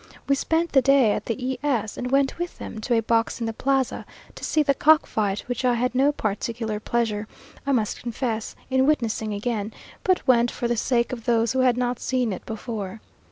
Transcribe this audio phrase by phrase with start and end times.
[0.27, 3.39] We spent the day at the E s, and went with them to a box
[3.39, 7.27] in the plaza to see the cock fight, which I had no particular pleasure,
[7.67, 9.71] I must confess, in witnessing again,
[10.03, 12.99] but went for the sake of those who had not seen it before.